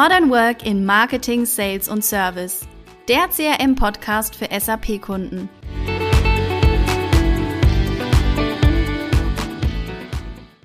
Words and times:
Modern 0.00 0.30
Work 0.30 0.64
in 0.64 0.86
Marketing, 0.86 1.44
Sales 1.44 1.88
und 1.88 2.04
Service. 2.04 2.60
Der 3.08 3.26
CRM-Podcast 3.26 4.36
für 4.36 4.46
SAP-Kunden. 4.48 5.48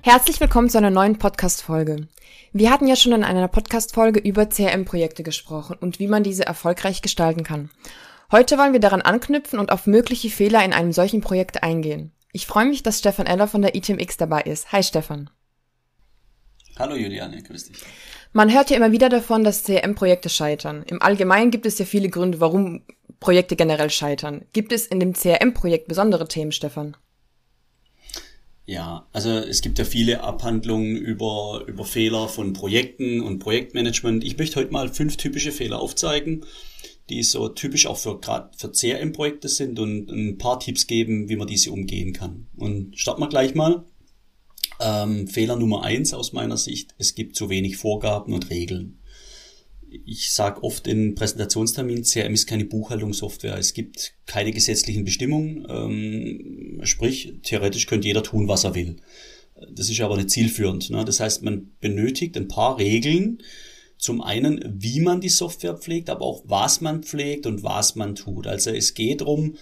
Herzlich 0.02 0.38
willkommen 0.38 0.70
zu 0.70 0.78
einer 0.78 0.90
neuen 0.90 1.18
Podcast-Folge. 1.18 2.06
Wir 2.52 2.70
hatten 2.70 2.86
ja 2.86 2.94
schon 2.94 3.10
in 3.10 3.24
einer 3.24 3.48
Podcast-Folge 3.48 4.20
über 4.20 4.46
CRM-Projekte 4.46 5.24
gesprochen 5.24 5.78
und 5.80 5.98
wie 5.98 6.06
man 6.06 6.22
diese 6.22 6.46
erfolgreich 6.46 7.02
gestalten 7.02 7.42
kann. 7.42 7.70
Heute 8.30 8.56
wollen 8.56 8.72
wir 8.72 8.78
daran 8.78 9.02
anknüpfen 9.02 9.58
und 9.58 9.72
auf 9.72 9.88
mögliche 9.88 10.30
Fehler 10.30 10.64
in 10.64 10.72
einem 10.72 10.92
solchen 10.92 11.22
Projekt 11.22 11.64
eingehen. 11.64 12.12
Ich 12.30 12.46
freue 12.46 12.66
mich, 12.66 12.84
dass 12.84 13.00
Stefan 13.00 13.26
Eller 13.26 13.48
von 13.48 13.62
der 13.62 13.74
ITMX 13.74 14.16
dabei 14.16 14.42
ist. 14.42 14.70
Hi 14.70 14.84
Stefan. 14.84 15.28
Hallo 16.76 16.96
Juliane, 16.96 17.42
grüß 17.42 17.68
dich. 17.68 17.76
Man 18.32 18.52
hört 18.52 18.70
ja 18.70 18.76
immer 18.76 18.90
wieder 18.90 19.08
davon, 19.08 19.44
dass 19.44 19.62
CRM-Projekte 19.62 20.28
scheitern. 20.28 20.84
Im 20.88 21.00
Allgemeinen 21.00 21.52
gibt 21.52 21.66
es 21.66 21.78
ja 21.78 21.84
viele 21.84 22.08
Gründe, 22.08 22.40
warum 22.40 22.82
Projekte 23.20 23.54
generell 23.54 23.90
scheitern. 23.90 24.44
Gibt 24.52 24.72
es 24.72 24.86
in 24.86 24.98
dem 24.98 25.12
CRM-Projekt 25.12 25.86
besondere 25.86 26.26
Themen, 26.26 26.50
Stefan? 26.50 26.96
Ja, 28.66 29.06
also 29.12 29.30
es 29.30 29.60
gibt 29.60 29.78
ja 29.78 29.84
viele 29.84 30.22
Abhandlungen 30.22 30.96
über, 30.96 31.62
über 31.66 31.84
Fehler 31.84 32.28
von 32.28 32.54
Projekten 32.54 33.20
und 33.20 33.38
Projektmanagement. 33.38 34.24
Ich 34.24 34.38
möchte 34.38 34.56
heute 34.56 34.72
mal 34.72 34.88
fünf 34.88 35.16
typische 35.16 35.52
Fehler 35.52 35.78
aufzeigen, 35.80 36.44
die 37.10 37.22
so 37.22 37.48
typisch 37.48 37.86
auch 37.86 37.98
für 37.98 38.18
gerade 38.18 38.50
für 38.56 38.72
CRM-Projekte 38.72 39.48
sind 39.48 39.78
und 39.78 40.10
ein 40.10 40.38
paar 40.38 40.58
Tipps 40.58 40.86
geben, 40.86 41.28
wie 41.28 41.36
man 41.36 41.46
diese 41.46 41.70
umgehen 41.70 42.14
kann. 42.14 42.46
Und 42.56 42.98
starten 42.98 43.20
wir 43.20 43.28
gleich 43.28 43.54
mal. 43.54 43.84
Ähm, 44.80 45.28
Fehler 45.28 45.56
Nummer 45.56 45.82
eins 45.82 46.14
aus 46.14 46.32
meiner 46.32 46.56
Sicht, 46.56 46.94
es 46.98 47.14
gibt 47.14 47.36
zu 47.36 47.48
wenig 47.48 47.76
Vorgaben 47.76 48.32
und 48.32 48.50
Regeln. 48.50 48.98
Ich 49.88 50.32
sage 50.32 50.62
oft 50.64 50.88
in 50.88 51.14
Präsentationsterminen, 51.14 52.02
CRM 52.02 52.34
ist 52.34 52.46
keine 52.46 52.64
Buchhaltungssoftware. 52.64 53.56
Es 53.56 53.74
gibt 53.74 54.14
keine 54.26 54.50
gesetzlichen 54.50 55.04
Bestimmungen. 55.04 55.66
Ähm, 55.68 56.80
sprich, 56.82 57.34
theoretisch 57.44 57.86
könnte 57.86 58.08
jeder 58.08 58.24
tun, 58.24 58.48
was 58.48 58.64
er 58.64 58.74
will. 58.74 58.96
Das 59.72 59.88
ist 59.88 60.00
aber 60.00 60.16
nicht 60.16 60.30
zielführend. 60.30 60.90
Ne? 60.90 61.04
Das 61.04 61.20
heißt, 61.20 61.44
man 61.44 61.70
benötigt 61.80 62.36
ein 62.36 62.48
paar 62.48 62.78
Regeln. 62.78 63.38
Zum 63.96 64.20
einen, 64.20 64.60
wie 64.66 65.00
man 65.00 65.20
die 65.20 65.28
Software 65.28 65.76
pflegt, 65.76 66.10
aber 66.10 66.24
auch 66.24 66.42
was 66.46 66.80
man 66.80 67.04
pflegt 67.04 67.46
und 67.46 67.62
was 67.62 67.94
man 67.94 68.16
tut. 68.16 68.48
Also 68.48 68.70
es 68.70 68.94
geht 68.94 69.20
darum, 69.20 69.54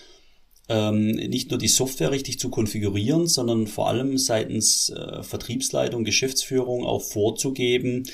ähm, 0.68 1.10
nicht 1.12 1.50
nur 1.50 1.58
die 1.58 1.68
Software 1.68 2.10
richtig 2.10 2.38
zu 2.38 2.48
konfigurieren, 2.48 3.26
sondern 3.26 3.66
vor 3.66 3.88
allem 3.88 4.16
seitens 4.18 4.90
äh, 4.90 5.22
Vertriebsleitung, 5.22 6.04
Geschäftsführung 6.04 6.84
auch 6.84 7.02
vorzugeben, 7.02 8.04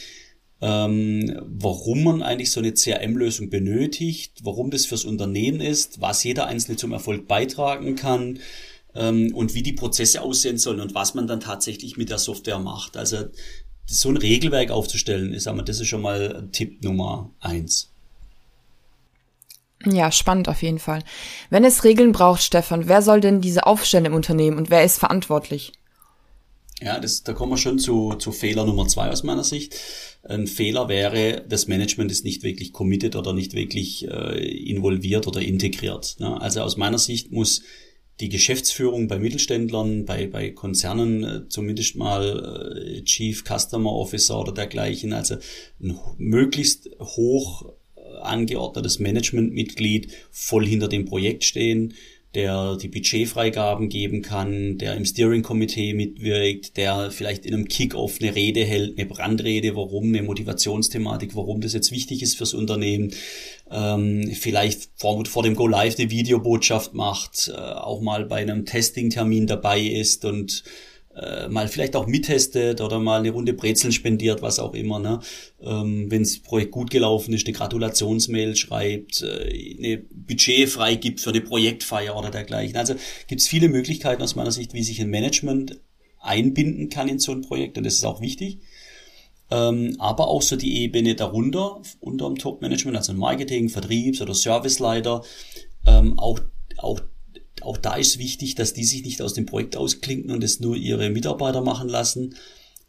ähm, 0.60 1.40
warum 1.44 2.02
man 2.02 2.22
eigentlich 2.22 2.50
so 2.50 2.60
eine 2.60 2.74
CRM-Lösung 2.74 3.48
benötigt, 3.50 4.40
warum 4.42 4.70
das 4.70 4.86
fürs 4.86 5.04
Unternehmen 5.04 5.60
ist, 5.60 6.00
was 6.00 6.24
jeder 6.24 6.46
Einzelne 6.46 6.76
zum 6.76 6.92
Erfolg 6.92 7.28
beitragen 7.28 7.94
kann 7.94 8.40
ähm, 8.94 9.34
und 9.34 9.54
wie 9.54 9.62
die 9.62 9.72
Prozesse 9.72 10.22
aussehen 10.22 10.58
sollen 10.58 10.80
und 10.80 10.94
was 10.94 11.14
man 11.14 11.26
dann 11.26 11.40
tatsächlich 11.40 11.96
mit 11.96 12.10
der 12.10 12.18
Software 12.18 12.58
macht. 12.58 12.96
Also 12.96 13.26
so 13.86 14.08
ein 14.08 14.16
Regelwerk 14.16 14.70
aufzustellen, 14.70 15.32
ist, 15.32 15.46
aber 15.46 15.62
das 15.62 15.80
ist 15.80 15.86
schon 15.86 16.02
mal 16.02 16.48
Tipp 16.52 16.82
Nummer 16.82 17.30
eins. 17.40 17.92
Ja, 19.84 20.10
spannend 20.10 20.48
auf 20.48 20.62
jeden 20.62 20.80
Fall. 20.80 21.02
Wenn 21.50 21.64
es 21.64 21.84
Regeln 21.84 22.12
braucht, 22.12 22.42
Stefan, 22.42 22.88
wer 22.88 23.00
soll 23.02 23.20
denn 23.20 23.40
diese 23.40 23.66
aufstellen 23.66 24.06
im 24.06 24.14
Unternehmen 24.14 24.58
und 24.58 24.70
wer 24.70 24.84
ist 24.84 24.98
verantwortlich? 24.98 25.72
Ja, 26.80 27.00
das, 27.00 27.24
da 27.24 27.32
kommen 27.32 27.52
wir 27.52 27.56
schon 27.56 27.78
zu, 27.78 28.14
zu 28.14 28.30
Fehler 28.30 28.64
Nummer 28.64 28.86
zwei 28.86 29.10
aus 29.10 29.24
meiner 29.24 29.44
Sicht. 29.44 29.76
Ein 30.22 30.46
Fehler 30.46 30.88
wäre, 30.88 31.44
das 31.48 31.66
Management 31.66 32.10
ist 32.10 32.24
nicht 32.24 32.42
wirklich 32.42 32.72
committed 32.72 33.16
oder 33.16 33.32
nicht 33.32 33.54
wirklich 33.54 34.06
äh, 34.08 34.68
involviert 34.68 35.26
oder 35.26 35.40
integriert. 35.40 36.16
Ne? 36.18 36.40
Also 36.40 36.60
aus 36.60 36.76
meiner 36.76 36.98
Sicht 36.98 37.32
muss 37.32 37.62
die 38.20 38.28
Geschäftsführung 38.28 39.08
bei 39.08 39.18
Mittelständlern, 39.18 40.04
bei, 40.04 40.26
bei 40.26 40.50
Konzernen 40.50 41.24
äh, 41.24 41.48
zumindest 41.48 41.96
mal 41.96 42.76
äh, 42.98 43.02
Chief 43.04 43.44
Customer 43.44 43.92
Officer 43.92 44.40
oder 44.40 44.52
dergleichen, 44.52 45.12
also 45.12 45.36
ein 45.80 45.98
möglichst 46.16 46.90
hoch 47.00 47.72
angeordnetes 48.22 48.98
Managementmitglied 48.98 50.12
voll 50.30 50.66
hinter 50.66 50.88
dem 50.88 51.04
Projekt 51.04 51.44
stehen, 51.44 51.94
der 52.34 52.76
die 52.76 52.88
Budgetfreigaben 52.88 53.88
geben 53.88 54.20
kann, 54.20 54.76
der 54.76 54.94
im 54.96 55.06
Steering-Komitee 55.06 55.94
mitwirkt, 55.94 56.76
der 56.76 57.10
vielleicht 57.10 57.46
in 57.46 57.54
einem 57.54 57.68
Kick-Off 57.68 58.18
eine 58.20 58.34
Rede 58.34 58.64
hält, 58.64 58.98
eine 58.98 59.08
Brandrede, 59.08 59.74
warum, 59.74 60.08
eine 60.08 60.22
Motivationsthematik, 60.22 61.34
warum 61.34 61.62
das 61.62 61.72
jetzt 61.72 61.90
wichtig 61.90 62.22
ist 62.22 62.36
fürs 62.36 62.52
Unternehmen, 62.52 63.12
ähm, 63.70 64.30
vielleicht 64.34 64.90
vor, 64.96 65.24
vor 65.24 65.42
dem 65.42 65.54
Go-Live 65.54 65.98
eine 65.98 66.10
Videobotschaft 66.10 66.92
macht, 66.92 67.48
äh, 67.48 67.56
auch 67.58 68.02
mal 68.02 68.26
bei 68.26 68.36
einem 68.36 68.66
Testing-Termin 68.66 69.46
dabei 69.46 69.80
ist 69.80 70.26
und 70.26 70.64
äh, 71.20 71.48
mal 71.48 71.68
vielleicht 71.68 71.96
auch 71.96 72.06
mittestet 72.06 72.80
oder 72.80 72.98
mal 72.98 73.20
eine 73.20 73.30
Runde 73.30 73.52
Brezeln 73.52 73.92
spendiert, 73.92 74.42
was 74.42 74.58
auch 74.58 74.74
immer. 74.74 74.98
Ne? 74.98 75.20
Ähm, 75.60 76.10
Wenn 76.10 76.22
das 76.22 76.38
Projekt 76.38 76.70
gut 76.70 76.90
gelaufen 76.90 77.32
ist, 77.34 77.46
eine 77.46 77.56
Gratulationsmail 77.56 78.56
schreibt, 78.56 79.22
äh, 79.22 79.76
eine 79.78 79.98
Budget 79.98 80.68
freigibt 80.68 81.20
für 81.20 81.30
eine 81.30 81.40
Projektfeier 81.40 82.16
oder 82.16 82.30
dergleichen. 82.30 82.76
Also 82.76 82.94
gibt 83.26 83.40
es 83.40 83.48
viele 83.48 83.68
Möglichkeiten 83.68 84.22
aus 84.22 84.36
meiner 84.36 84.52
Sicht, 84.52 84.74
wie 84.74 84.82
sich 84.82 85.00
ein 85.00 85.10
Management 85.10 85.80
einbinden 86.20 86.88
kann 86.88 87.08
in 87.08 87.18
so 87.18 87.32
ein 87.32 87.42
Projekt 87.42 87.78
und 87.78 87.84
das 87.84 87.94
ist 87.94 88.04
auch 88.04 88.20
wichtig. 88.20 88.60
Ähm, 89.50 89.96
aber 89.98 90.28
auch 90.28 90.42
so 90.42 90.56
die 90.56 90.82
Ebene 90.82 91.14
darunter, 91.14 91.80
unter 92.00 92.26
dem 92.26 92.36
Top-Management, 92.36 92.96
also 92.96 93.14
Marketing, 93.14 93.68
Vertriebs- 93.68 94.20
oder 94.20 94.34
Serviceleiter, 94.34 95.22
ähm, 95.86 96.18
auch, 96.18 96.40
auch 96.76 97.00
auch 97.62 97.76
da 97.76 97.96
ist 97.96 98.18
wichtig, 98.18 98.54
dass 98.54 98.72
die 98.72 98.84
sich 98.84 99.02
nicht 99.02 99.22
aus 99.22 99.34
dem 99.34 99.46
Projekt 99.46 99.76
ausklinken 99.76 100.30
und 100.30 100.42
es 100.42 100.60
nur 100.60 100.76
ihre 100.76 101.10
Mitarbeiter 101.10 101.60
machen 101.60 101.88
lassen, 101.88 102.34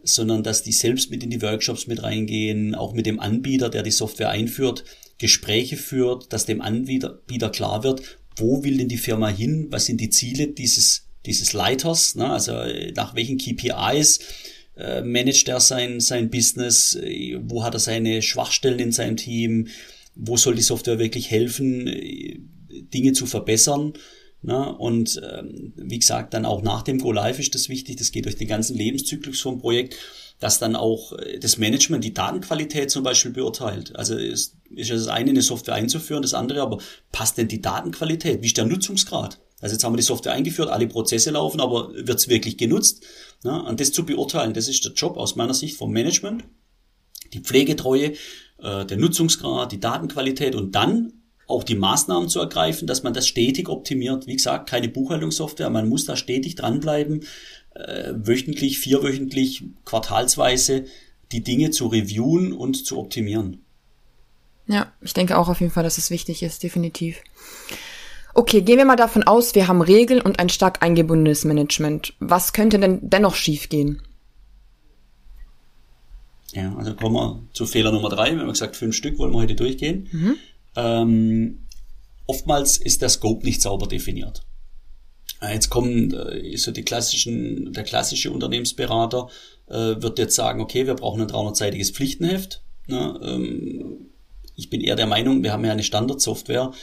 sondern 0.02 0.44
dass 0.44 0.64
die 0.64 0.72
selbst 0.72 1.12
mit 1.12 1.24
in 1.24 1.30
die 1.30 1.42
Workshops 1.42 1.88
mit 1.88 2.04
reingehen, 2.04 2.76
auch 2.76 2.94
mit 2.94 3.06
dem 3.06 3.20
Anbieter, 3.20 3.70
der 3.70 3.84
die 3.84 3.92
Software 3.92 4.30
einführt, 4.30 4.84
Gespräche 5.18 5.76
führt, 5.76 6.32
dass 6.32 6.46
dem 6.46 6.62
Anbieter 6.62 7.50
klar 7.50 7.84
wird, 7.84 8.20
wo 8.38 8.64
will 8.64 8.78
denn 8.78 8.88
die 8.88 8.98
Firma 8.98 9.28
hin, 9.28 9.68
was 9.70 9.86
sind 9.86 10.00
die 10.00 10.10
Ziele 10.10 10.48
dieses, 10.48 11.08
dieses 11.26 11.54
Leiters, 11.54 12.16
ne? 12.16 12.30
also 12.30 12.54
äh, 12.54 12.94
nach 12.94 13.16
welchen 13.16 13.38
KPIs 13.38 14.20
äh, 14.78 15.02
managt 15.02 15.50
er 15.50 15.60
sein, 15.60 16.00
sein 16.00 16.30
Business, 16.30 16.96
äh, 16.96 17.38
wo 17.42 17.64
hat 17.64 17.74
er 17.74 17.80
seine 17.80 18.22
Schwachstellen 18.22 18.80
in 18.80 18.92
seinem 18.94 19.18
Team, 19.18 19.68
wo 20.16 20.38
soll 20.38 20.56
die 20.56 20.62
Software 20.62 21.00
wirklich 21.00 21.30
helfen, 21.30 21.88
äh, 21.88 22.40
Dinge 22.94 23.12
zu 23.12 23.26
verbessern 23.26 23.94
Ne? 24.42 24.74
Und 24.78 25.22
ähm, 25.30 25.74
wie 25.76 26.00
gesagt, 26.00 26.34
dann 26.34 26.46
auch 26.46 26.62
nach 26.62 26.82
dem 26.84 27.00
Go 27.00 27.12
Live 27.12 27.40
ist 27.40 27.56
das 27.56 27.68
wichtig. 27.68 27.98
Das 27.98 28.12
geht 28.12 28.26
durch 28.26 28.38
den 28.38 28.48
ganzen 28.48 28.76
Lebenszyklus 28.76 29.42
vom 29.42 29.60
Projekt, 29.60 29.96
dass 30.40 30.60
dann 30.60 30.76
auch 30.76 31.12
äh, 31.14 31.40
das 31.40 31.58
Management 31.58 32.04
die 32.04 32.14
Datenqualität 32.14 32.90
zum 32.90 33.04
Beispiel 33.04 33.32
beurteilt. 33.32 33.96
Also 33.96 34.16
ist, 34.16 34.56
ist 34.70 34.90
ja 34.90 34.96
das 34.96 35.08
eine, 35.08 35.32
eine 35.32 35.42
Software 35.42 35.76
einzuführen, 35.76 36.22
das 36.22 36.34
andere 36.34 36.62
aber 36.62 36.78
passt 37.12 37.38
denn 37.38 37.50
die 37.50 37.62
Datenqualität? 37.62 38.42
Wie 38.42 38.48
ist 38.48 38.58
der 38.58 38.66
Nutzungsgrad? 38.66 39.40
Also 39.62 39.74
jetzt 39.74 39.84
haben 39.84 39.94
wir 39.94 39.98
die 39.98 40.04
Software 40.04 40.34
eingeführt, 40.34 40.70
alle 40.70 40.88
Prozesse 40.88 41.32
laufen, 41.32 41.60
aber 41.60 41.94
wird 41.94 42.20
es 42.20 42.30
wirklich 42.30 42.58
genutzt? 42.58 43.04
Ne? 43.44 43.62
Und 43.64 43.82
das 43.82 43.92
zu 43.92 44.06
beurteilen, 44.06 44.54
das 44.54 44.70
ist 44.70 44.86
der 44.86 44.94
Job 44.94 45.18
aus 45.18 45.36
meiner 45.36 45.54
Sicht 45.54 45.76
vom 45.76 45.92
Management. 45.92 46.46
Die 47.34 47.42
Pflegetreue, 47.42 48.14
äh, 48.60 48.86
der 48.86 48.98
Nutzungsgrad, 48.98 49.74
die 49.74 49.82
Datenqualität 49.82 50.56
und 50.56 50.76
dann 50.76 51.19
auch 51.50 51.64
die 51.64 51.76
Maßnahmen 51.76 52.30
zu 52.30 52.40
ergreifen, 52.40 52.88
dass 52.88 53.04
man 53.04 53.14
das 53.14 53.28
stetig 53.28 53.70
optimiert. 53.70 54.28
Wie 54.28 54.36
gesagt, 54.36 54.70
keine 54.70 54.88
Buchhaltungssoftware, 54.88 55.70
man 55.70 55.90
muss 55.90 56.06
da 56.06 56.16
stetig 56.16 56.56
dranbleiben, 56.56 57.26
äh, 57.76 58.14
wöchentlich, 58.16 58.80
vierwöchentlich, 58.80 59.64
quartalsweise 59.84 60.86
die 61.32 61.44
Dinge 61.44 61.72
zu 61.72 61.88
reviewen 61.88 62.54
und 62.54 62.86
zu 62.86 62.98
optimieren. 62.98 63.64
Ja, 64.68 64.92
ich 65.02 65.14
denke 65.14 65.38
auch 65.38 65.50
auf 65.50 65.60
jeden 65.60 65.72
Fall, 65.72 65.84
dass 65.84 65.98
es 65.98 66.12
wichtig 66.12 66.44
ist, 66.44 66.62
definitiv. 66.62 67.22
Okay, 68.36 68.62
gehen 68.62 68.78
wir 68.78 68.86
mal 68.86 68.96
davon 68.96 69.24
aus, 69.24 69.56
wir 69.56 69.68
haben 69.68 69.82
Regeln 69.82 70.22
und 70.22 70.40
ein 70.40 70.50
stark 70.50 70.84
eingebundenes 70.84 71.46
Management. 71.46 72.14
Was 72.20 72.54
könnte 72.54 72.80
denn 72.80 73.00
dennoch 73.02 73.34
schiefgehen? 73.34 74.04
Ja, 76.54 76.76
also 76.76 76.94
kommen 76.96 77.16
wir 77.16 77.44
zu 77.54 77.66
Fehler 77.66 77.92
Nummer 77.92 78.10
drei. 78.10 78.32
Wir 78.34 78.42
haben 78.42 78.50
gesagt, 78.50 78.76
fünf 78.76 78.96
Stück 78.96 79.18
wollen 79.18 79.34
wir 79.34 79.40
heute 79.40 79.56
durchgehen. 79.56 80.08
Mhm. 80.12 80.36
Ähm, 80.76 81.66
oftmals 82.26 82.78
ist 82.78 83.02
der 83.02 83.10
Scope 83.10 83.46
nicht 83.46 83.62
sauber 83.62 83.88
definiert. 83.88 84.44
Jetzt 85.42 85.70
kommen 85.70 86.14
äh, 86.14 86.58
so 86.58 86.72
die 86.72 86.84
klassischen, 86.84 87.72
der 87.74 87.84
klassische 87.84 88.32
Unternehmensberater 88.32 89.30
äh, 89.68 90.02
wird 90.02 90.20
jetzt 90.20 90.36
sagen, 90.36 90.62
okay, 90.62 90.86
wir 90.86 90.96
brauchen 90.96 91.22
ein 91.22 91.30
300-seitiges 91.30 91.92
Pflichtenheft. 91.92 92.62
Ne? 92.88 93.20
Ähm, 93.24 94.10
ich 94.56 94.70
bin 94.70 94.82
eher 94.82 94.98
der 94.98 95.08
Meinung, 95.08 95.42
wir 95.44 95.54
haben 95.54 95.64
ja 95.64 95.72
eine 95.72 95.84
Standardsoftware. 95.84 96.74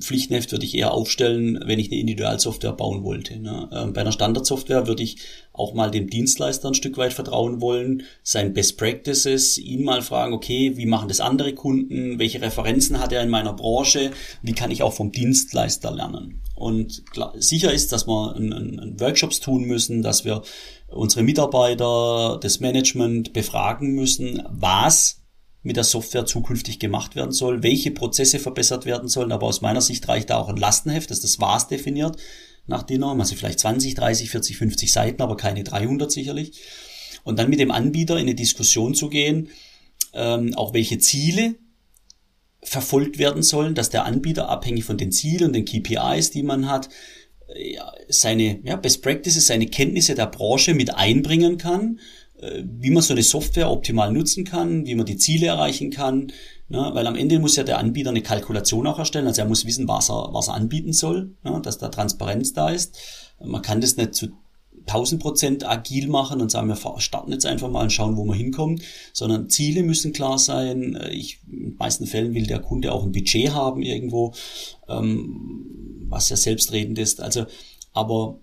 Pflichtenheft 0.00 0.52
würde 0.52 0.64
ich 0.64 0.74
eher 0.74 0.92
aufstellen, 0.92 1.62
wenn 1.64 1.78
ich 1.78 1.90
eine 1.90 2.00
Individualsoftware 2.00 2.72
bauen 2.72 3.04
wollte. 3.04 3.38
Ne? 3.38 3.68
Ähm, 3.72 3.92
bei 3.92 4.00
einer 4.00 4.12
Standardsoftware 4.12 4.86
würde 4.86 5.02
ich 5.02 5.18
auch 5.52 5.74
mal 5.74 5.90
dem 5.90 6.08
Dienstleister 6.08 6.68
ein 6.68 6.74
Stück 6.74 6.96
weit 6.96 7.12
vertrauen 7.12 7.60
wollen, 7.60 8.02
sein 8.22 8.52
Best 8.52 8.78
Practices, 8.78 9.58
ihn 9.58 9.84
mal 9.84 10.02
fragen, 10.02 10.32
okay, 10.32 10.76
wie 10.76 10.86
machen 10.86 11.08
das 11.08 11.20
andere 11.20 11.54
Kunden, 11.54 12.18
welche 12.18 12.40
Referenzen 12.40 13.00
hat 13.00 13.12
er 13.12 13.22
in 13.22 13.30
meiner 13.30 13.52
Branche, 13.52 14.10
wie 14.42 14.54
kann 14.54 14.70
ich 14.70 14.82
auch 14.82 14.92
vom 14.92 15.12
Dienstleister 15.12 15.90
lernen. 15.90 16.40
Und 16.54 17.10
klar, 17.10 17.34
sicher 17.36 17.72
ist, 17.72 17.92
dass 17.92 18.06
wir 18.06 18.34
ein, 18.36 18.52
ein, 18.52 18.78
ein 18.78 19.00
Workshops 19.00 19.40
tun 19.40 19.64
müssen, 19.64 20.02
dass 20.02 20.24
wir 20.24 20.42
unsere 20.88 21.22
Mitarbeiter, 21.22 22.38
das 22.40 22.60
Management 22.60 23.32
befragen 23.32 23.94
müssen, 23.94 24.42
was 24.50 25.21
mit 25.62 25.76
der 25.76 25.84
Software 25.84 26.26
zukünftig 26.26 26.78
gemacht 26.78 27.14
werden 27.14 27.32
soll, 27.32 27.62
welche 27.62 27.90
Prozesse 27.90 28.38
verbessert 28.38 28.84
werden 28.84 29.08
sollen. 29.08 29.32
Aber 29.32 29.46
aus 29.46 29.60
meiner 29.60 29.80
Sicht 29.80 30.06
reicht 30.08 30.30
da 30.30 30.38
auch 30.38 30.48
ein 30.48 30.56
Lastenheft, 30.56 31.10
das 31.10 31.20
das 31.20 31.40
Was 31.40 31.68
definiert 31.68 32.16
nach 32.66 32.82
DIN 32.82 33.00
Norm. 33.00 33.20
Also 33.20 33.36
vielleicht 33.36 33.60
20, 33.60 33.94
30, 33.94 34.30
40, 34.30 34.56
50 34.56 34.92
Seiten, 34.92 35.22
aber 35.22 35.36
keine 35.36 35.62
300 35.62 36.10
sicherlich. 36.10 36.60
Und 37.24 37.38
dann 37.38 37.50
mit 37.50 37.60
dem 37.60 37.70
Anbieter 37.70 38.14
in 38.14 38.22
eine 38.22 38.34
Diskussion 38.34 38.94
zu 38.94 39.08
gehen, 39.08 39.50
ähm, 40.12 40.54
auch 40.54 40.74
welche 40.74 40.98
Ziele 40.98 41.54
verfolgt 42.64 43.18
werden 43.18 43.42
sollen, 43.42 43.74
dass 43.74 43.90
der 43.90 44.04
Anbieter 44.04 44.48
abhängig 44.48 44.84
von 44.84 44.98
den 44.98 45.12
Zielen 45.12 45.46
und 45.46 45.52
den 45.52 45.64
KPIs, 45.64 46.30
die 46.30 46.42
man 46.42 46.68
hat, 46.68 46.88
seine 48.08 48.60
ja, 48.64 48.76
Best 48.76 49.02
Practices, 49.02 49.46
seine 49.46 49.66
Kenntnisse 49.66 50.14
der 50.14 50.26
Branche 50.26 50.74
mit 50.74 50.94
einbringen 50.94 51.58
kann 51.58 51.98
äh, 51.98 52.21
wie 52.64 52.90
man 52.90 53.02
so 53.02 53.14
eine 53.14 53.22
Software 53.22 53.70
optimal 53.70 54.12
nutzen 54.12 54.44
kann, 54.44 54.84
wie 54.86 54.94
man 54.94 55.06
die 55.06 55.16
Ziele 55.16 55.46
erreichen 55.46 55.90
kann. 55.90 56.32
Ne? 56.68 56.90
Weil 56.92 57.06
am 57.06 57.16
Ende 57.16 57.38
muss 57.38 57.56
ja 57.56 57.62
der 57.62 57.78
Anbieter 57.78 58.10
eine 58.10 58.22
Kalkulation 58.22 58.86
auch 58.86 58.98
erstellen. 58.98 59.26
Also 59.26 59.42
er 59.42 59.48
muss 59.48 59.66
wissen, 59.66 59.86
was 59.86 60.10
er, 60.10 60.30
was 60.32 60.48
er 60.48 60.54
anbieten 60.54 60.92
soll, 60.92 61.36
ne? 61.44 61.60
dass 61.62 61.78
da 61.78 61.88
Transparenz 61.88 62.52
da 62.52 62.70
ist. 62.70 62.98
Man 63.44 63.62
kann 63.62 63.80
das 63.80 63.96
nicht 63.96 64.14
zu 64.14 64.28
1000 64.86 65.22
Prozent 65.22 65.68
agil 65.68 66.08
machen 66.08 66.40
und 66.40 66.50
sagen, 66.50 66.68
wir 66.68 67.00
starten 67.00 67.30
jetzt 67.30 67.46
einfach 67.46 67.70
mal 67.70 67.82
und 67.82 67.92
schauen, 67.92 68.16
wo 68.16 68.24
wir 68.24 68.34
hinkommen, 68.34 68.82
sondern 69.12 69.48
Ziele 69.48 69.82
müssen 69.82 70.12
klar 70.12 70.38
sein. 70.38 70.96
Äh, 70.96 71.10
ich, 71.10 71.40
in 71.46 71.60
den 71.60 71.76
meisten 71.76 72.06
Fällen 72.06 72.34
will 72.34 72.46
der 72.46 72.60
Kunde 72.60 72.92
auch 72.92 73.04
ein 73.04 73.12
Budget 73.12 73.52
haben 73.52 73.82
irgendwo, 73.82 74.34
ähm, 74.88 76.06
was 76.08 76.28
ja 76.28 76.36
selbstredend 76.36 76.98
ist. 76.98 77.20
Also, 77.20 77.46
aber 77.92 78.40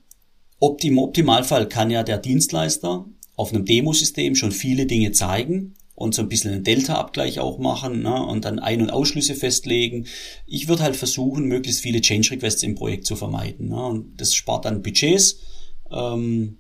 im 0.82 0.98
Optimalfall 0.98 1.68
kann 1.68 1.90
ja 1.90 2.04
der 2.04 2.18
Dienstleister 2.18 3.06
auf 3.40 3.54
einem 3.54 3.64
Demosystem 3.64 4.36
schon 4.36 4.52
viele 4.52 4.86
Dinge 4.86 5.14
zeigen 5.14 5.76
und 5.96 6.14
so 6.14 6.22
ein 6.22 6.28
bisschen 6.28 6.52
einen 6.52 6.66
Delta-Abgleich 6.66 7.40
auch 7.40 7.58
machen 7.58 8.02
ne, 8.02 8.22
und 8.22 8.44
dann 8.44 8.60
Ein- 8.60 8.82
und 8.82 8.90
Ausschlüsse 8.90 9.34
festlegen. 9.34 10.08
Ich 10.46 10.68
würde 10.68 10.84
halt 10.84 10.98
versuchen, 10.98 11.46
möglichst 11.46 11.80
viele 11.80 12.02
Change-Requests 12.02 12.64
im 12.64 12.76
Projekt 12.76 13.06
zu 13.06 13.16
vermeiden. 13.16 13.70
Ne, 13.70 13.82
und 13.82 14.20
das 14.20 14.36
spart 14.36 14.66
dann 14.66 14.82
Budgets. 14.82 15.40
Ähm, 15.90 16.58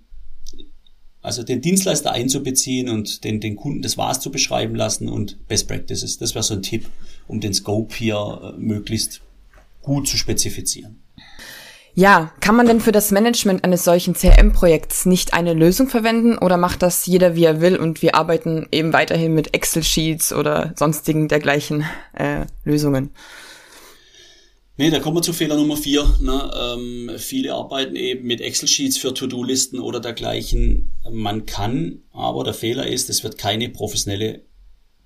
also 1.22 1.44
den 1.44 1.60
Dienstleister 1.60 2.14
einzubeziehen 2.14 2.88
und 2.88 3.26
den, 3.26 3.42
den 3.42 3.58
Kunden 3.58 3.81
das 3.81 3.98
Was 3.98 4.22
zu 4.22 4.31
beschreiben 4.31 4.76
lassen 4.76 5.10
und 5.10 5.46
Best 5.50 5.68
Practices. 5.68 6.18
Das 6.18 6.34
wäre 6.34 6.44
so 6.44 6.54
ein 6.54 6.62
Tipp, 6.62 6.86
um 7.28 7.42
den 7.42 7.54
Scope 7.54 7.94
hier 7.94 8.56
äh, 8.56 8.58
möglichst 8.58 9.20
gut 9.81 10.08
zu 10.08 10.16
spezifizieren. 10.16 11.02
Ja, 11.96 12.32
kann 12.40 12.56
man 12.56 12.68
denn 12.68 12.80
für 12.80 12.92
das 12.92 13.12
Management 13.12 13.64
eines 13.64 13.84
solchen 13.84 14.14
CRM-Projekts 14.14 15.06
nicht 15.06 15.34
eine 15.34 15.54
Lösung 15.54 15.90
verwenden 15.90 16.38
oder 16.38 16.58
macht 16.58 16.82
das 16.82 17.06
jeder 17.06 17.36
wie 17.36 17.44
er 17.44 17.62
will 17.62 17.76
und 17.76 18.02
wir 18.02 18.16
arbeiten 18.16 18.68
eben 18.72 18.94
weiterhin 18.94 19.34
mit 19.34 19.54
Excel-Sheets 19.54 20.34
oder 20.34 20.74
sonstigen 20.78 21.28
dergleichen 21.28 21.86
äh, 22.14 22.46
Lösungen? 22.64 23.12
Nee, 24.78 24.92
da 24.92 25.00
kommen 25.00 25.18
wir 25.18 25.22
zu 25.22 25.34
Fehler 25.34 25.58
Nummer 25.58 25.76
vier. 25.76 26.06
Ne? 26.22 26.52
Ähm, 26.58 27.12
viele 27.18 27.54
arbeiten 27.54 27.98
eben 27.98 28.26
mit 28.26 28.40
Excel-Sheets 28.40 28.98
für 28.98 29.14
To-Do-Listen 29.14 29.82
oder 29.82 30.00
dergleichen. 30.00 30.94
Man 31.12 31.46
kann, 31.46 32.04
aber 32.14 32.46
der 32.46 32.54
Fehler 32.54 32.88
ist, 32.88 33.10
es 33.10 33.26
wird 33.26 33.38
keine 33.38 33.68
professionelle 33.68 34.46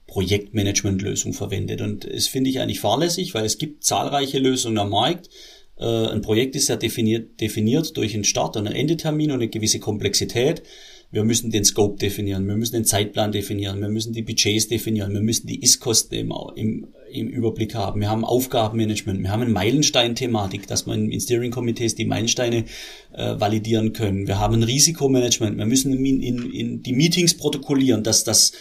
Projektmanagement-Lösung 0.06 1.34
verwendet. 1.34 1.82
Und 1.82 2.08
das 2.08 2.28
finde 2.28 2.52
ich 2.52 2.60
eigentlich 2.60 2.82
fahrlässig, 2.82 3.34
weil 3.34 3.46
es 3.46 3.58
gibt 3.58 3.84
zahlreiche 3.84 4.38
Lösungen 4.38 4.78
am 4.78 4.92
Markt. 4.92 5.30
Äh, 5.78 5.86
ein 5.86 6.22
Projekt 6.22 6.56
ist 6.56 6.68
ja 6.70 6.76
definiert, 6.76 7.40
definiert 7.42 7.96
durch 7.98 8.14
einen 8.14 8.24
Start- 8.24 8.58
und 8.58 8.68
einen 8.68 8.76
Endetermin 8.76 9.32
und 9.32 9.38
eine 9.38 9.50
gewisse 9.50 9.80
Komplexität. 9.80 10.64
Wir 11.12 11.24
müssen 11.24 11.52
den 11.52 11.64
Scope 11.64 12.00
definieren, 12.00 12.48
wir 12.48 12.56
müssen 12.56 12.74
den 12.74 12.86
Zeitplan 12.86 13.32
definieren, 13.32 13.80
wir 13.82 13.90
müssen 13.90 14.14
die 14.14 14.24
Budgets 14.24 14.68
definieren, 14.68 15.14
wir 15.14 15.22
müssen 15.22 15.46
die 15.46 15.62
Ist-Kosten 15.62 16.16
im, 16.16 16.34
im, 16.56 16.88
im 17.12 17.28
Überblick 17.28 17.76
haben. 17.76 18.02
Wir 18.02 18.10
haben 18.10 18.26
Aufgabenmanagement, 18.26 19.22
wir 19.22 19.30
haben 19.30 19.44
eine 19.44 19.52
Meilenstein-Thematik, 19.52 20.66
dass 20.66 20.88
man 20.88 21.12
in 21.12 21.22
Steering-Komitees 21.22 21.94
die 21.94 22.06
Meilensteine 22.06 22.66
äh, 23.14 23.40
validieren 23.40 23.94
können. 23.94 24.28
Wir 24.28 24.40
haben 24.40 24.56
ein 24.56 24.64
Risikomanagement, 24.64 25.56
wir 25.56 25.68
müssen 25.68 25.94
in, 25.94 26.20
in, 26.20 26.52
in 26.52 26.82
die 26.82 26.94
Meetings 26.94 27.38
protokollieren, 27.38 28.02
dass 28.02 28.24
das 28.24 28.54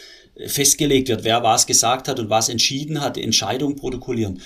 festgelegt 0.46 1.08
wird, 1.08 1.24
wer 1.24 1.42
was 1.42 1.66
gesagt 1.66 2.06
hat 2.08 2.18
und 2.18 2.28
was 2.28 2.50
entschieden 2.50 3.00
hat, 3.00 3.16
Entscheidungen 3.16 3.76
protokollieren. 3.76 4.40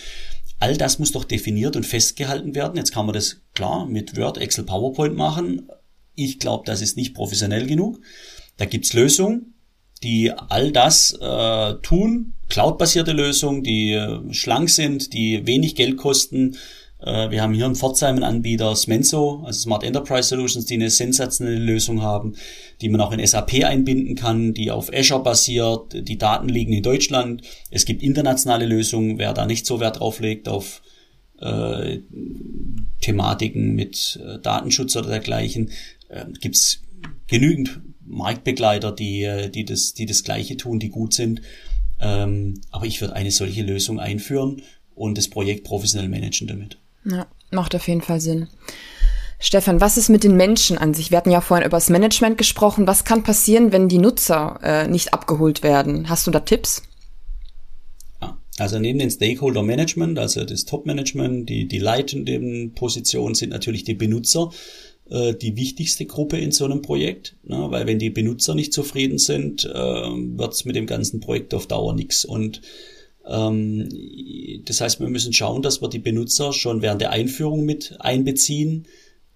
All 0.58 0.76
das 0.76 0.98
muss 0.98 1.12
doch 1.12 1.24
definiert 1.24 1.76
und 1.76 1.84
festgehalten 1.84 2.54
werden. 2.54 2.76
Jetzt 2.76 2.92
kann 2.92 3.06
man 3.06 3.14
das 3.14 3.42
klar 3.54 3.86
mit 3.86 4.16
Word, 4.16 4.38
Excel, 4.38 4.64
PowerPoint 4.64 5.14
machen. 5.14 5.68
Ich 6.14 6.38
glaube, 6.38 6.64
das 6.66 6.80
ist 6.80 6.96
nicht 6.96 7.14
professionell 7.14 7.66
genug. 7.66 8.00
Da 8.56 8.64
gibt's 8.64 8.94
Lösungen, 8.94 9.54
die 10.02 10.32
all 10.32 10.72
das 10.72 11.12
äh, 11.20 11.74
tun. 11.82 12.32
Cloud-basierte 12.48 13.12
Lösungen, 13.12 13.62
die 13.62 13.92
äh, 13.92 14.32
schlank 14.32 14.70
sind, 14.70 15.12
die 15.12 15.46
wenig 15.46 15.74
Geld 15.74 15.98
kosten, 15.98 16.56
wir 17.06 17.40
haben 17.40 17.54
hier 17.54 17.66
in 17.66 17.76
Pforzheim 17.76 18.16
einen 18.16 18.24
Anbieter, 18.24 18.74
Smenso, 18.74 19.44
also 19.46 19.60
Smart 19.60 19.84
Enterprise 19.84 20.28
Solutions, 20.28 20.66
die 20.66 20.74
eine 20.74 20.90
sensationelle 20.90 21.60
Lösung 21.60 22.02
haben, 22.02 22.34
die 22.80 22.88
man 22.88 23.00
auch 23.00 23.12
in 23.12 23.24
SAP 23.24 23.64
einbinden 23.64 24.16
kann, 24.16 24.54
die 24.54 24.72
auf 24.72 24.92
Azure 24.92 25.22
basiert, 25.22 25.92
die 25.92 26.18
Daten 26.18 26.48
liegen 26.48 26.72
in 26.72 26.82
Deutschland. 26.82 27.42
Es 27.70 27.84
gibt 27.84 28.02
internationale 28.02 28.66
Lösungen, 28.66 29.18
wer 29.18 29.34
da 29.34 29.46
nicht 29.46 29.66
so 29.66 29.78
Wert 29.78 30.00
drauf 30.00 30.18
legt, 30.18 30.48
auf 30.48 30.82
äh, 31.40 32.00
Thematiken 33.00 33.74
mit 33.74 34.18
äh, 34.24 34.40
Datenschutz 34.40 34.96
oder 34.96 35.10
dergleichen, 35.10 35.70
äh, 36.08 36.24
gibt's 36.40 36.82
genügend 37.26 37.80
Marktbegleiter, 38.04 38.92
die, 38.92 39.22
äh, 39.22 39.50
die, 39.50 39.64
das, 39.64 39.94
die 39.94 40.06
das 40.06 40.24
Gleiche 40.24 40.56
tun, 40.56 40.78
die 40.78 40.88
gut 40.88 41.12
sind. 41.12 41.42
Ähm, 42.00 42.60
aber 42.70 42.86
ich 42.86 43.00
würde 43.00 43.14
eine 43.14 43.30
solche 43.30 43.62
Lösung 43.62 44.00
einführen 44.00 44.62
und 44.94 45.18
das 45.18 45.28
Projekt 45.28 45.64
professionell 45.64 46.08
managen 46.08 46.46
damit. 46.46 46.78
Ja, 47.10 47.26
macht 47.50 47.74
auf 47.74 47.86
jeden 47.88 48.02
Fall 48.02 48.20
Sinn. 48.20 48.48
Stefan, 49.38 49.80
was 49.80 49.98
ist 49.98 50.08
mit 50.08 50.24
den 50.24 50.36
Menschen 50.36 50.78
an 50.78 50.94
sich? 50.94 51.10
Wir 51.10 51.18
hatten 51.18 51.30
ja 51.30 51.40
vorhin 51.40 51.66
über 51.66 51.76
das 51.76 51.90
Management 51.90 52.38
gesprochen. 52.38 52.86
Was 52.86 53.04
kann 53.04 53.22
passieren, 53.22 53.70
wenn 53.70 53.88
die 53.88 53.98
Nutzer 53.98 54.58
äh, 54.62 54.88
nicht 54.88 55.12
abgeholt 55.12 55.62
werden? 55.62 56.08
Hast 56.08 56.26
du 56.26 56.30
da 56.30 56.40
Tipps? 56.40 56.82
Also 58.58 58.78
neben 58.78 58.98
den 58.98 59.10
Stakeholder 59.10 59.62
Management, 59.62 60.18
also 60.18 60.44
das 60.44 60.64
Top-Management, 60.64 61.48
die, 61.48 61.68
die 61.68 61.78
leitenden 61.78 62.72
Positionen 62.72 63.34
sind 63.34 63.50
natürlich 63.50 63.84
die 63.84 63.94
Benutzer 63.94 64.50
äh, 65.10 65.34
die 65.34 65.56
wichtigste 65.56 66.06
Gruppe 66.06 66.38
in 66.38 66.52
so 66.52 66.64
einem 66.64 66.80
Projekt, 66.80 67.36
ne? 67.44 67.66
weil 67.70 67.86
wenn 67.86 67.98
die 67.98 68.10
Benutzer 68.10 68.54
nicht 68.54 68.72
zufrieden 68.72 69.18
sind, 69.18 69.64
äh, 69.66 69.68
wird 69.72 70.54
es 70.54 70.64
mit 70.64 70.74
dem 70.74 70.86
ganzen 70.86 71.20
Projekt 71.20 71.52
auf 71.52 71.66
Dauer 71.66 71.94
nichts. 71.94 72.24
Und 72.24 72.62
das 73.28 74.80
heißt, 74.80 75.00
wir 75.00 75.08
müssen 75.08 75.32
schauen, 75.32 75.62
dass 75.62 75.82
wir 75.82 75.88
die 75.88 75.98
Benutzer 75.98 76.52
schon 76.52 76.80
während 76.80 77.00
der 77.00 77.10
Einführung 77.10 77.64
mit 77.64 77.96
einbeziehen, 77.98 78.86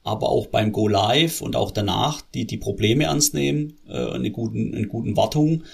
aber 0.02 0.28
auch 0.28 0.47
beim 0.47 0.73
Go 0.73 0.88
Live 0.88 1.40
und 1.40 1.56
auch 1.56 1.70
danach 1.70 2.23
die, 2.35 2.47
die 2.47 2.56
Probleme 2.56 3.04
ernst 3.04 3.35
nehmen, 3.35 3.75
äh, 3.88 4.12
eine, 4.12 4.30
guten, 4.30 4.75
eine 4.75 4.87
guten 4.87 5.16
Wartung, 5.16 5.64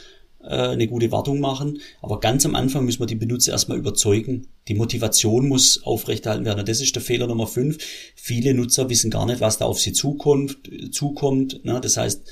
äh, 0.42 0.48
eine 0.48 0.88
gute 0.88 1.12
Wartung 1.12 1.40
machen. 1.40 1.80
Aber 2.02 2.20
ganz 2.20 2.44
am 2.44 2.54
Anfang 2.54 2.84
müssen 2.84 3.00
wir 3.00 3.06
die 3.06 3.14
Benutzer 3.14 3.52
erstmal 3.52 3.78
überzeugen. 3.78 4.48
Die 4.68 4.74
Motivation 4.74 5.48
muss 5.48 5.82
aufrechterhalten 5.84 6.44
werden. 6.44 6.60
Und 6.60 6.68
das 6.68 6.80
ist 6.80 6.94
der 6.94 7.02
Fehler 7.02 7.26
Nummer 7.26 7.46
fünf. 7.46 7.78
Viele 8.16 8.54
Nutzer 8.54 8.88
wissen 8.88 9.10
gar 9.10 9.26
nicht, 9.26 9.40
was 9.40 9.58
da 9.58 9.66
auf 9.66 9.78
sie 9.78 9.92
zukommt. 9.92 10.58
zukommt. 10.90 11.64
Ne? 11.64 11.80
Das 11.80 11.96
heißt, 11.96 12.22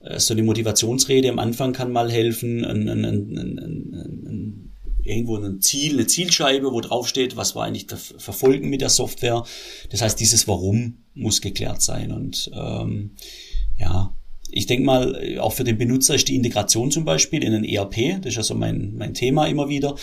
äh, 0.00 0.18
so 0.18 0.34
eine 0.34 0.42
Motivationsrede 0.42 1.28
am 1.28 1.38
Anfang 1.38 1.72
kann 1.72 1.92
mal 1.92 2.10
helfen, 2.10 2.64
ein, 2.64 2.88
ein, 2.88 3.04
ein, 3.04 3.38
ein 3.38 4.35
irgendwo 5.06 5.36
ein 5.36 5.60
Ziel, 5.60 5.94
eine 5.94 6.06
Zielscheibe, 6.06 6.72
wo 6.72 6.80
drauf 6.80 7.08
steht, 7.08 7.36
was 7.36 7.54
war 7.54 7.64
eigentlich 7.64 7.86
das 7.86 8.14
Verfolgen 8.18 8.68
mit 8.68 8.80
der 8.80 8.88
Software. 8.88 9.44
Das 9.90 10.02
heißt, 10.02 10.18
dieses 10.18 10.46
Warum 10.48 10.98
muss 11.14 11.40
geklärt 11.40 11.82
sein. 11.82 12.12
Und 12.12 12.50
ähm, 12.54 13.12
ja, 13.78 14.14
ich 14.50 14.66
denke 14.66 14.84
mal, 14.84 15.38
auch 15.40 15.52
für 15.52 15.64
den 15.64 15.78
Benutzer 15.78 16.14
ist 16.14 16.28
die 16.28 16.36
Integration 16.36 16.90
zum 16.90 17.04
Beispiel 17.04 17.42
in 17.42 17.54
ein 17.54 17.64
ERP, 17.64 18.22
das 18.22 18.32
ist 18.32 18.36
ja 18.36 18.42
so 18.42 18.54
mein, 18.54 18.94
mein 18.96 19.14
Thema 19.14 19.46
immer 19.46 19.68
wieder, 19.68 19.96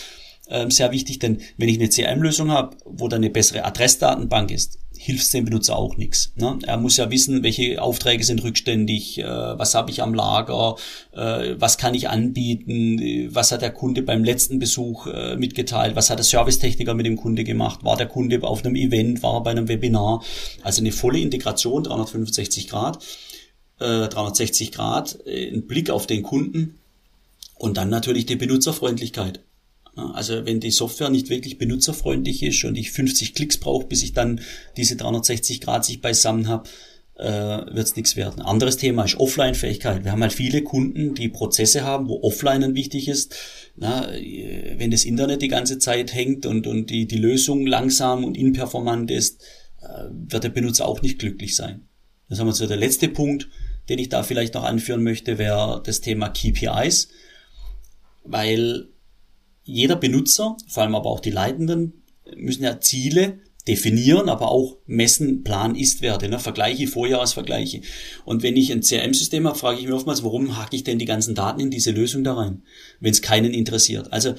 ähm, 0.48 0.70
sehr 0.70 0.92
wichtig, 0.92 1.18
denn 1.18 1.40
wenn 1.56 1.68
ich 1.68 1.78
eine 1.78 1.88
CRM-Lösung 1.88 2.50
habe, 2.50 2.76
wo 2.84 3.08
dann 3.08 3.20
eine 3.20 3.30
bessere 3.30 3.64
Adressdatenbank 3.64 4.50
ist, 4.50 4.78
hilft 4.96 5.32
dem 5.32 5.44
Benutzer 5.44 5.76
auch 5.76 5.96
nichts. 5.96 6.32
Ne? 6.36 6.58
Er 6.62 6.76
muss 6.76 6.96
ja 6.96 7.10
wissen, 7.10 7.42
welche 7.42 7.82
Aufträge 7.82 8.24
sind 8.24 8.42
rückständig, 8.42 9.18
äh, 9.18 9.24
was 9.24 9.74
habe 9.74 9.90
ich 9.90 10.02
am 10.02 10.14
Lager, 10.14 10.76
äh, 11.12 11.54
was 11.58 11.78
kann 11.78 11.94
ich 11.94 12.08
anbieten, 12.08 13.28
was 13.34 13.52
hat 13.52 13.62
der 13.62 13.72
Kunde 13.72 14.02
beim 14.02 14.24
letzten 14.24 14.58
Besuch 14.58 15.06
äh, 15.06 15.36
mitgeteilt, 15.36 15.96
was 15.96 16.10
hat 16.10 16.18
der 16.18 16.24
Servicetechniker 16.24 16.94
mit 16.94 17.06
dem 17.06 17.16
Kunde 17.16 17.44
gemacht, 17.44 17.84
war 17.84 17.96
der 17.96 18.06
Kunde 18.06 18.42
auf 18.42 18.64
einem 18.64 18.76
Event, 18.76 19.22
war 19.22 19.34
er 19.34 19.42
bei 19.42 19.50
einem 19.50 19.68
Webinar. 19.68 20.22
Also 20.62 20.80
eine 20.80 20.92
volle 20.92 21.18
Integration, 21.18 21.84
365 21.84 22.68
Grad, 22.68 23.04
360 23.78 24.68
äh, 24.68 24.70
Grad, 24.70 25.18
äh, 25.26 25.48
ein 25.48 25.66
Blick 25.66 25.90
auf 25.90 26.06
den 26.06 26.22
Kunden 26.22 26.78
und 27.56 27.76
dann 27.76 27.90
natürlich 27.90 28.26
die 28.26 28.36
Benutzerfreundlichkeit. 28.36 29.40
Also 29.96 30.44
wenn 30.44 30.60
die 30.60 30.70
Software 30.70 31.10
nicht 31.10 31.30
wirklich 31.30 31.58
benutzerfreundlich 31.58 32.42
ist 32.42 32.64
und 32.64 32.76
ich 32.76 32.90
50 32.90 33.34
Klicks 33.34 33.58
brauche, 33.58 33.86
bis 33.86 34.02
ich 34.02 34.12
dann 34.12 34.40
diese 34.76 34.96
360 34.96 35.60
Grad 35.60 35.84
sich 35.84 36.00
beisammen 36.00 36.48
habe, 36.48 36.68
äh, 37.16 37.24
wird 37.24 37.86
es 37.86 37.96
nichts 37.96 38.16
werden. 38.16 38.42
Anderes 38.42 38.76
Thema 38.76 39.04
ist 39.04 39.16
Offline-Fähigkeit. 39.16 40.04
Wir 40.04 40.12
haben 40.12 40.22
halt 40.22 40.32
viele 40.32 40.62
Kunden, 40.62 41.14
die 41.14 41.28
Prozesse 41.28 41.84
haben, 41.84 42.08
wo 42.08 42.22
Offline 42.22 42.74
wichtig 42.74 43.08
ist. 43.08 43.36
Na, 43.76 44.08
wenn 44.10 44.90
das 44.90 45.04
Internet 45.04 45.42
die 45.42 45.48
ganze 45.48 45.78
Zeit 45.78 46.12
hängt 46.12 46.46
und, 46.46 46.66
und 46.66 46.90
die, 46.90 47.06
die 47.06 47.18
Lösung 47.18 47.66
langsam 47.66 48.24
und 48.24 48.36
inperformant 48.36 49.10
ist, 49.10 49.42
äh, 49.80 50.08
wird 50.10 50.44
der 50.44 50.48
Benutzer 50.48 50.86
auch 50.86 51.02
nicht 51.02 51.18
glücklich 51.18 51.54
sein. 51.54 51.88
Das 52.28 52.38
haben 52.38 52.46
wir 52.46 52.52
so 52.52 52.66
der 52.66 52.76
letzte 52.76 53.08
Punkt, 53.08 53.48
den 53.88 53.98
ich 53.98 54.08
da 54.08 54.22
vielleicht 54.22 54.54
noch 54.54 54.64
anführen 54.64 55.02
möchte, 55.02 55.38
wäre 55.38 55.82
das 55.84 56.00
Thema 56.00 56.30
KPIs, 56.30 57.08
weil 58.24 58.88
jeder 59.64 59.96
Benutzer, 59.96 60.56
vor 60.68 60.82
allem 60.82 60.94
aber 60.94 61.10
auch 61.10 61.20
die 61.20 61.30
Leitenden, 61.30 62.04
müssen 62.36 62.64
ja 62.64 62.80
Ziele 62.80 63.38
definieren, 63.66 64.28
aber 64.28 64.50
auch 64.50 64.76
messen, 64.86 65.42
Plan, 65.42 65.74
Ist-Werte, 65.74 66.28
ne? 66.28 66.38
Vergleiche, 66.38 66.86
Vorjahresvergleiche. 66.86 67.80
Und 68.24 68.42
wenn 68.42 68.56
ich 68.56 68.70
ein 68.70 68.82
CRM-System 68.82 69.46
habe, 69.46 69.58
frage 69.58 69.78
ich 69.78 69.86
mich 69.86 69.94
oftmals, 69.94 70.22
warum 70.22 70.58
hacke 70.58 70.76
ich 70.76 70.84
denn 70.84 70.98
die 70.98 71.06
ganzen 71.06 71.34
Daten 71.34 71.60
in 71.60 71.70
diese 71.70 71.90
Lösung 71.90 72.24
da 72.24 72.34
rein, 72.34 72.62
wenn 73.00 73.12
es 73.12 73.22
keinen 73.22 73.54
interessiert. 73.54 74.12
Also 74.12 74.34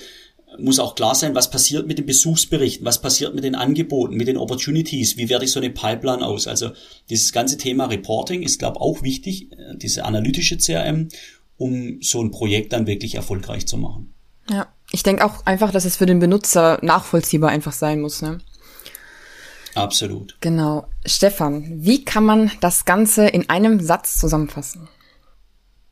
muss 0.59 0.79
auch 0.79 0.95
klar 0.95 1.15
sein, 1.15 1.35
was 1.35 1.49
passiert 1.49 1.87
mit 1.87 1.97
den 1.97 2.05
Besuchsberichten, 2.05 2.85
was 2.85 3.01
passiert 3.01 3.33
mit 3.35 3.43
den 3.43 3.55
Angeboten, 3.55 4.15
mit 4.15 4.27
den 4.27 4.37
Opportunities, 4.37 5.17
wie 5.17 5.27
werde 5.27 5.45
ich 5.45 5.51
so 5.51 5.59
eine 5.59 5.71
Pipeline 5.71 6.25
aus. 6.25 6.47
Also 6.47 6.71
dieses 7.09 7.33
ganze 7.33 7.57
Thema 7.57 7.85
Reporting 7.85 8.41
ist, 8.41 8.59
glaube 8.59 8.77
ich, 8.77 8.81
auch 8.81 9.01
wichtig, 9.01 9.51
äh, 9.51 9.75
diese 9.75 10.05
analytische 10.05 10.57
CRM, 10.57 11.09
um 11.57 11.99
so 12.01 12.21
ein 12.21 12.31
Projekt 12.31 12.73
dann 12.73 12.87
wirklich 12.87 13.15
erfolgreich 13.15 13.65
zu 13.65 13.77
machen. 13.77 14.13
Ja. 14.49 14.67
Ich 14.95 15.03
denke 15.03 15.25
auch 15.25 15.45
einfach, 15.45 15.71
dass 15.71 15.83
es 15.83 15.97
für 15.97 16.05
den 16.05 16.19
Benutzer 16.19 16.79
nachvollziehbar 16.81 17.49
einfach 17.49 17.73
sein 17.73 17.99
muss. 17.99 18.21
Ne? 18.21 18.37
Absolut. 19.73 20.37
Genau. 20.39 20.87
Stefan, 21.05 21.65
wie 21.83 22.05
kann 22.05 22.23
man 22.23 22.49
das 22.61 22.85
Ganze 22.85 23.27
in 23.27 23.49
einem 23.49 23.81
Satz 23.81 24.17
zusammenfassen? 24.17 24.87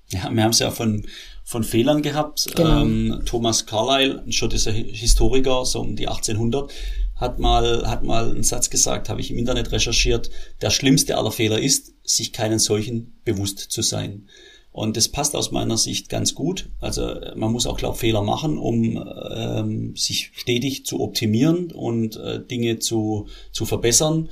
Ja, 0.08 0.32
wir 0.32 0.42
haben 0.42 0.52
es 0.52 0.60
ja 0.60 0.72
von, 0.72 1.06
von 1.44 1.66
Fehlern 1.66 2.02
gehabt. 2.02 2.48
Genau. 2.56 2.82
Ähm, 2.84 3.24
Thomas 3.26 3.66
Carlyle, 3.66 4.24
ein 4.26 4.32
schottischer 4.32 4.72
Historiker, 4.72 5.66
so 5.66 5.82
um 5.82 5.98
die 5.98 6.08
1800, 6.08 6.72
hat 7.18 7.40
mal, 7.40 7.86
hat 7.86 8.06
mal 8.06 8.30
einen 8.30 8.44
Satz 8.44 8.70
gesagt, 8.70 9.10
habe 9.10 9.20
ich 9.20 9.32
im 9.32 9.38
Internet 9.38 9.74
recherchiert, 9.74 10.30
der 10.62 10.70
schlimmste 10.70 11.18
aller 11.18 11.34
Fehler 11.34 11.60
ist, 11.60 11.92
sich 12.06 12.32
keinen 12.32 12.60
solchen 12.60 13.20
bewusst 13.26 13.60
zu 13.60 13.82
sein. 13.82 14.30
Und 14.74 14.98
das 14.98 15.08
passt 15.08 15.36
aus 15.36 15.52
meiner 15.52 15.78
Sicht 15.78 16.10
ganz 16.10 16.34
gut. 16.34 16.70
Also 16.82 17.14
man 17.36 17.52
muss 17.52 17.68
auch, 17.68 17.78
glaube 17.78 17.98
Fehler 17.98 18.24
machen, 18.24 18.58
um 18.58 19.02
ähm, 19.32 19.96
sich 19.96 20.32
stetig 20.34 20.86
zu 20.86 21.00
optimieren 21.00 21.72
und 21.72 22.16
äh, 22.18 22.44
Dinge 22.44 22.80
zu, 22.80 23.28
zu 23.52 23.66
verbessern. 23.66 24.30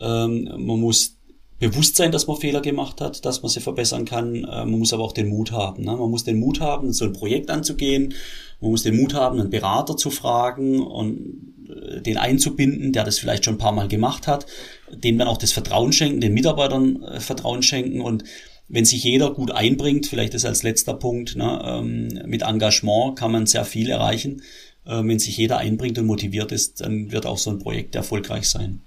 Ähm, 0.00 0.50
man 0.58 0.80
muss 0.80 1.18
bewusst 1.60 1.94
sein, 1.94 2.10
dass 2.10 2.26
man 2.26 2.36
Fehler 2.36 2.60
gemacht 2.60 3.00
hat, 3.00 3.24
dass 3.24 3.42
man 3.42 3.50
sie 3.50 3.60
verbessern 3.60 4.04
kann. 4.04 4.44
Äh, 4.44 4.64
man 4.64 4.80
muss 4.80 4.92
aber 4.92 5.04
auch 5.04 5.12
den 5.12 5.28
Mut 5.28 5.52
haben. 5.52 5.84
Ne? 5.84 5.96
Man 5.96 6.10
muss 6.10 6.24
den 6.24 6.40
Mut 6.40 6.60
haben, 6.60 6.92
so 6.92 7.04
ein 7.04 7.12
Projekt 7.12 7.48
anzugehen. 7.48 8.14
Man 8.60 8.72
muss 8.72 8.82
den 8.82 8.96
Mut 8.96 9.14
haben, 9.14 9.38
einen 9.38 9.50
Berater 9.50 9.96
zu 9.96 10.10
fragen 10.10 10.80
und 10.80 11.54
äh, 11.68 12.02
den 12.02 12.16
einzubinden, 12.16 12.92
der 12.92 13.04
das 13.04 13.20
vielleicht 13.20 13.44
schon 13.44 13.54
ein 13.54 13.58
paar 13.58 13.70
Mal 13.70 13.86
gemacht 13.86 14.26
hat, 14.26 14.46
dem 14.92 15.18
dann 15.18 15.28
auch 15.28 15.38
das 15.38 15.52
Vertrauen 15.52 15.92
schenken, 15.92 16.20
den 16.20 16.34
Mitarbeitern 16.34 17.00
äh, 17.02 17.20
Vertrauen 17.20 17.62
schenken 17.62 18.00
und 18.00 18.24
wenn 18.68 18.84
sich 18.84 19.04
jeder 19.04 19.32
gut 19.32 19.50
einbringt, 19.50 20.06
vielleicht 20.06 20.34
ist 20.34 20.44
als 20.44 20.62
letzter 20.62 20.94
Punkt, 20.94 21.36
ne, 21.36 21.62
ähm, 21.64 22.08
mit 22.26 22.42
Engagement 22.42 23.18
kann 23.18 23.32
man 23.32 23.46
sehr 23.46 23.64
viel 23.64 23.88
erreichen. 23.88 24.42
Äh, 24.84 25.02
wenn 25.04 25.18
sich 25.18 25.36
jeder 25.36 25.58
einbringt 25.58 25.98
und 25.98 26.06
motiviert 26.06 26.52
ist, 26.52 26.80
dann 26.80 27.10
wird 27.10 27.26
auch 27.26 27.38
so 27.38 27.50
ein 27.50 27.58
Projekt 27.58 27.94
erfolgreich 27.94 28.48
sein. 28.48 28.82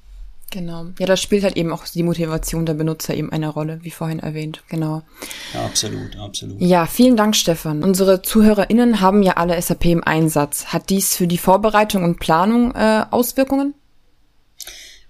Genau. 0.51 0.87
Ja, 0.99 1.05
da 1.05 1.15
spielt 1.15 1.43
halt 1.43 1.55
eben 1.55 1.71
auch 1.71 1.85
die 1.87 2.03
Motivation 2.03 2.65
der 2.65 2.73
Benutzer 2.73 3.15
eben 3.15 3.31
eine 3.31 3.47
Rolle, 3.47 3.79
wie 3.83 3.89
vorhin 3.89 4.19
erwähnt. 4.19 4.63
Genau. 4.67 5.01
Ja, 5.53 5.65
absolut, 5.65 6.17
absolut. 6.19 6.61
Ja, 6.61 6.85
vielen 6.85 7.15
Dank, 7.15 7.37
Stefan. 7.37 7.83
Unsere 7.83 8.21
ZuhörerInnen 8.21 8.99
haben 8.99 9.23
ja 9.23 9.37
alle 9.37 9.59
SAP 9.59 9.85
im 9.85 10.03
Einsatz. 10.03 10.65
Hat 10.67 10.89
dies 10.89 11.15
für 11.15 11.25
die 11.25 11.37
Vorbereitung 11.37 12.03
und 12.03 12.19
Planung 12.19 12.75
äh, 12.75 13.05
Auswirkungen? 13.11 13.73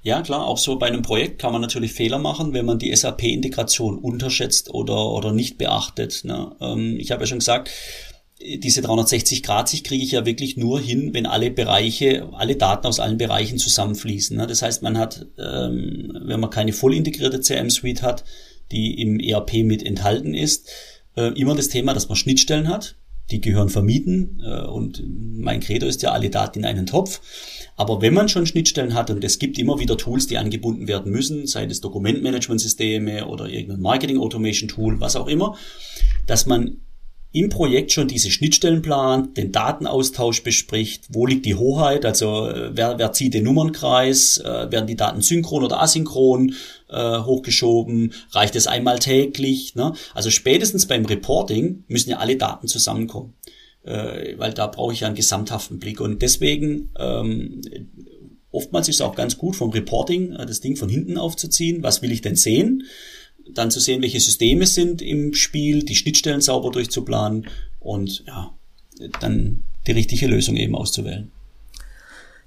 Ja, 0.04 0.22
klar, 0.24 0.46
auch 0.46 0.58
so 0.58 0.80
bei 0.80 0.88
einem 0.88 1.04
Projekt 1.04 1.40
kann 1.40 1.52
man 1.52 1.62
natürlich 1.62 1.94
Fehler 1.94 2.18
machen, 2.18 2.54
wenn 2.54 2.66
man 2.66 2.80
die 2.80 2.96
SAP-Integration 2.96 4.00
unterschätzt 4.00 4.74
oder, 4.74 5.12
oder 5.12 5.32
nicht 5.32 5.60
beachtet. 5.60 6.22
Ne? 6.24 6.56
Ähm, 6.60 6.98
ich 7.00 7.12
habe 7.12 7.24
ja 7.24 7.28
schon 7.28 7.40
gesagt, 7.40 7.70
diese 8.44 8.82
360-Grad-Sicht 8.82 9.86
kriege 9.86 10.04
ich 10.04 10.12
ja 10.12 10.26
wirklich 10.26 10.58
nur 10.58 10.80
hin, 10.80 11.14
wenn 11.14 11.28
alle 11.28 11.52
Bereiche, 11.52 12.30
alle 12.34 12.56
Daten 12.56 12.88
aus 12.88 13.00
allen 13.00 13.20
Bereichen 13.20 13.60
zusammenfließen. 13.60 14.36
Ne? 14.36 14.48
Das 14.48 14.64
heißt, 14.64 14.82
man 14.82 14.98
hat, 14.98 15.28
ähm, 15.38 16.18
wenn 16.26 16.40
man 16.40 16.50
keine 16.50 16.74
voll 16.74 16.96
integrierte 16.96 17.42
CM-Suite 17.42 18.02
hat, 18.02 18.24
die 18.72 19.00
im 19.00 19.20
ERP 19.20 19.64
mit 19.64 19.84
enthalten 19.84 20.34
ist, 20.34 20.70
äh, 21.16 21.28
immer 21.40 21.56
das 21.56 21.68
Thema, 21.68 21.94
dass 21.94 22.10
man 22.10 22.16
Schnittstellen 22.16 22.70
hat, 22.70 22.96
die 23.32 23.42
gehören 23.42 23.70
vermieden 23.70 24.42
äh, 24.46 24.62
und 24.62 25.04
mein 25.08 25.60
Credo 25.60 25.88
ist 25.88 26.02
ja 26.02 26.12
alle 26.12 26.30
Daten 26.30 26.60
in 26.60 26.66
einen 26.66 26.86
Topf. 26.86 27.22
Aber 27.76 28.02
wenn 28.02 28.14
man 28.14 28.30
schon 28.30 28.46
Schnittstellen 28.46 28.94
hat 28.94 29.10
und 29.10 29.24
es 29.24 29.40
gibt 29.40 29.58
immer 29.58 29.80
wieder 29.80 29.98
Tools, 29.98 30.28
die 30.28 30.38
angebunden 30.38 30.88
werden 30.88 31.12
müssen, 31.12 31.48
sei 31.48 31.66
es 31.66 31.82
Dokumentmanagementsysteme 31.82 33.26
oder 33.28 33.48
irgendein 33.48 33.82
Marketing 33.82 34.20
Automation 34.20 34.70
Tool, 34.70 35.00
was 35.00 35.16
auch 35.16 35.28
immer, 35.28 35.56
dass 36.28 36.46
man 36.46 36.78
im 37.34 37.50
Projekt 37.50 37.92
schon 37.92 38.08
diese 38.08 38.30
Schnittstellen 38.30 38.82
plant, 38.82 39.38
den 39.38 39.52
Datenaustausch 39.52 40.44
bespricht, 40.44 41.06
wo 41.10 41.26
liegt 41.26 41.46
die 41.46 41.56
Hoheit, 41.56 42.06
also 42.06 42.48
äh, 42.48 42.72
wer, 42.74 42.98
wer 42.98 43.14
zieht 43.14 43.34
den 43.34 43.46
Nummernkreis, 43.46 44.38
äh, 44.38 44.72
werden 44.72 44.88
die 44.88 44.98
Daten 44.98 45.22
synchron 45.22 45.64
oder 45.64 45.82
asynchron 45.82 46.56
äh, 46.90 47.20
hochgeschoben, 47.20 48.14
reicht 48.32 48.56
es 48.56 48.68
einmal 48.68 49.00
täglich. 49.00 49.76
Ne? 49.76 49.94
Also 50.14 50.30
spätestens 50.30 50.88
beim 50.88 51.06
Reporting 51.06 51.86
müssen 51.88 52.10
ja 52.10 52.18
alle 52.18 52.36
Daten 52.36 52.68
zusammenkommen 52.68 53.34
äh, 53.84 54.38
weil 54.38 54.54
da 54.54 54.68
brauche 54.68 54.94
ich 54.94 55.02
ja 55.02 55.08
einen 55.08 55.16
gesamthaften 55.16 55.80
Blick. 55.80 56.00
Und 56.02 56.22
deswegen, 56.22 56.90
ähm, 57.00 57.62
oftmals 58.52 58.90
ist 58.90 58.96
es 58.96 59.02
auch 59.02 59.16
ganz 59.16 59.38
gut 59.38 59.56
vom 59.56 59.72
Reporting, 59.72 60.34
äh, 60.34 60.46
das 60.46 60.60
Ding 60.60 60.76
von 60.76 60.90
hinten 60.90 61.18
aufzuziehen. 61.18 61.84
Was 61.84 62.02
will 62.02 62.12
ich 62.12 62.22
denn 62.22 62.36
sehen? 62.36 62.84
Dann 63.54 63.72
zu 63.72 63.80
sehen, 63.80 64.02
welche 64.02 64.20
Systeme 64.20 64.66
sind 64.66 65.02
im 65.02 65.34
Spiel, 65.34 65.84
die 65.84 65.96
Schnittstellen 65.96 66.42
sauber 66.42 66.72
durchzuplanen 66.72 67.48
und 67.80 68.24
ja, 68.28 68.54
dann 69.20 69.64
die 69.88 69.92
richtige 69.92 70.28
Lösung 70.28 70.56
eben 70.56 70.76
auszuwählen. 70.76 71.32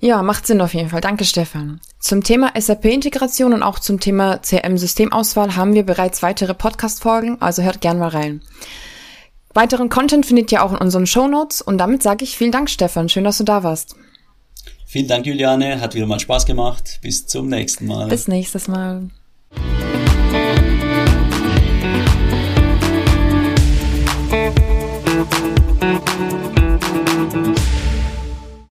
Ja, 0.00 0.22
macht 0.22 0.46
Sinn 0.46 0.60
auf 0.60 0.74
jeden 0.74 0.90
Fall. 0.90 1.00
Danke, 1.00 1.24
Stefan. 1.24 1.80
Zum 1.98 2.22
Thema 2.22 2.52
SAP-Integration 2.58 3.54
und 3.54 3.62
auch 3.62 3.78
zum 3.78 4.00
Thema 4.00 4.42
CM-Systemauswahl 4.42 5.56
haben 5.56 5.74
wir 5.74 5.84
bereits 5.84 6.22
weitere 6.22 6.52
Podcast-Folgen, 6.52 7.40
also 7.40 7.62
hört 7.62 7.80
gern 7.80 7.98
mal 7.98 8.08
rein. 8.08 8.42
Weiteren 9.54 9.88
Content 9.88 10.26
findet 10.26 10.50
ihr 10.52 10.62
auch 10.62 10.72
in 10.72 10.78
unseren 10.78 11.06
Show 11.06 11.28
Notes 11.28 11.62
und 11.62 11.78
damit 11.78 12.02
sage 12.02 12.24
ich 12.24 12.36
vielen 12.36 12.52
Dank, 12.52 12.68
Stefan. 12.68 13.08
Schön, 13.08 13.24
dass 13.24 13.38
du 13.38 13.44
da 13.44 13.62
warst. 13.62 13.94
Vielen 14.84 15.08
Dank, 15.08 15.26
Juliane. 15.26 15.80
Hat 15.80 15.94
wieder 15.94 16.06
mal 16.06 16.20
Spaß 16.20 16.44
gemacht. 16.44 16.98
Bis 17.00 17.26
zum 17.26 17.48
nächsten 17.48 17.86
Mal. 17.86 18.08
Bis 18.08 18.28
nächstes 18.28 18.68
Mal. 18.68 19.10